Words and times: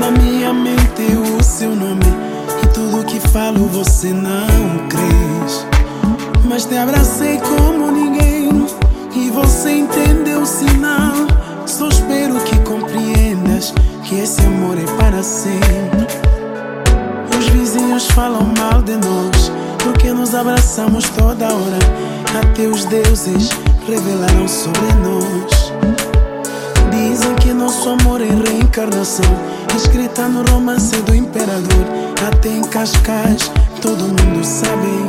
na 0.00 0.10
minha 0.10 0.52
mente 0.52 1.02
o 1.38 1.42
seu 1.42 1.70
nome. 1.70 2.02
E 2.62 2.66
tudo 2.68 3.04
que 3.04 3.20
falo 3.28 3.66
você 3.68 4.12
não 4.12 4.88
crês. 4.88 5.66
Mas 6.44 6.64
te 6.64 6.76
abracei 6.76 7.38
como 7.38 7.90
ninguém. 7.92 8.66
E 9.14 9.30
você 9.30 9.70
entendeu 9.70 10.42
o 10.42 10.46
sinal. 10.46 11.14
Só 11.66 11.88
espero 11.88 12.34
que 12.40 12.58
compreendas 12.60 13.72
Que 14.02 14.16
esse 14.16 14.40
amor 14.40 14.76
é 14.76 15.00
para 15.00 15.22
sempre. 15.22 16.06
Os 17.38 17.46
vizinhos 17.48 18.08
falam 18.08 18.52
mal 18.58 18.82
de 18.82 18.96
nós 18.96 19.52
Porque 19.84 20.12
nos 20.12 20.34
abraçamos 20.34 21.08
toda 21.10 21.46
hora. 21.46 21.78
Até 22.42 22.66
os 22.66 22.84
deuses 22.86 23.50
revelaram 23.86 24.48
sobre 24.48 24.92
nós 25.04 26.09
Dizem 27.00 27.34
que 27.36 27.54
nosso 27.54 27.88
amor 27.88 28.20
é 28.20 28.26
reencarnação. 28.26 29.24
Escrita 29.74 30.28
no 30.28 30.42
romance 30.50 30.94
do 31.00 31.14
imperador. 31.14 31.86
Até 32.28 32.50
em 32.50 32.60
Cascais 32.60 33.50
todo 33.80 34.04
mundo 34.04 34.44
sabe. 34.44 35.08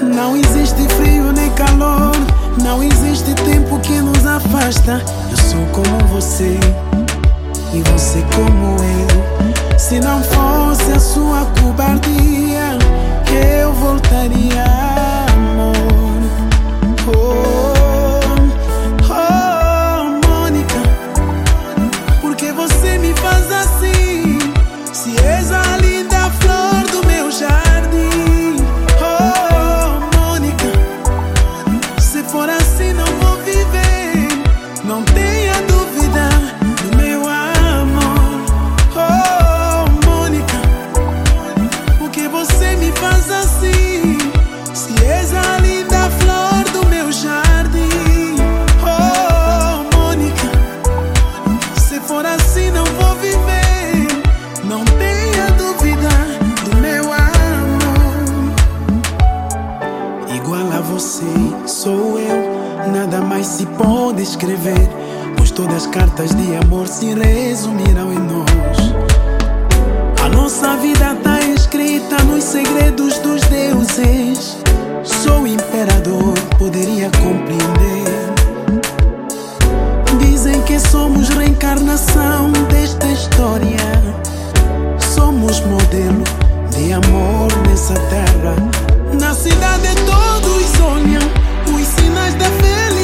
Não 0.00 0.36
existe 0.36 0.88
frio 0.94 1.32
nem 1.32 1.50
calor. 1.50 2.12
Não 2.62 2.80
existe 2.80 3.34
tempo 3.34 3.80
que 3.80 4.00
nos 4.00 4.24
afasta. 4.24 5.02
Eu 5.30 5.36
sou 5.36 5.66
como 5.72 5.98
você. 6.12 6.56
E 7.74 7.82
você 7.90 8.24
como 8.36 8.76
eu. 8.76 9.78
Se 9.78 9.98
não 9.98 10.22
fosse 10.22 10.92
a 10.92 11.00
sua 11.00 11.44
cobardia 11.60 12.78
Eu 13.32 13.72
voltaria 13.72 14.97
sei, 61.18 61.54
sou 61.66 62.18
eu. 62.18 62.92
Nada 62.92 63.20
mais 63.20 63.46
se 63.46 63.66
pode 63.66 64.22
escrever, 64.22 64.88
pois 65.36 65.50
todas 65.50 65.76
as 65.76 65.86
cartas 65.88 66.30
de 66.34 66.56
amor 66.56 66.86
se 66.86 67.12
resumirão 67.12 68.12
em 68.12 68.18
nós. 68.18 68.78
A 70.22 70.28
nossa 70.28 70.76
vida 70.76 71.12
está 71.12 71.40
escrita 71.40 72.22
nos 72.24 72.44
segredos 72.44 73.18
dos 73.18 73.42
deuses. 73.42 74.58
Sou 75.02 75.46
imperador, 75.46 76.34
poderia 76.56 77.10
compreender. 77.10 78.28
Dizem 80.20 80.62
que 80.62 80.78
somos 80.78 81.28
reencarnação 81.30 82.52
desta 82.70 83.06
história. 83.08 83.76
Somos 85.14 85.60
modelo 85.60 86.22
de 86.70 86.92
amor 86.92 87.48
nessa 87.66 87.94
terra. 87.94 88.97
Na 89.14 89.34
cidade 89.34 89.88
todos 90.06 90.64
sonham 90.76 91.22
os 91.74 91.86
sinais 91.86 92.34
da 92.34 92.44
felicidade. 92.44 92.97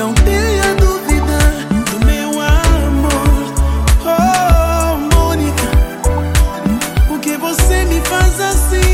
Não 0.00 0.14
tenha 0.14 0.74
dúvida 0.76 1.38
do 1.90 2.06
meu 2.06 2.30
amor. 2.40 3.52
Oh, 4.02 4.96
Mônica, 5.14 5.68
o 7.14 7.18
que 7.18 7.36
você 7.36 7.84
me 7.84 8.00
faz 8.06 8.40
assim? 8.40 8.89